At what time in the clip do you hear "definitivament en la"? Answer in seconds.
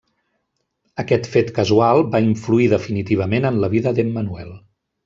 2.75-3.73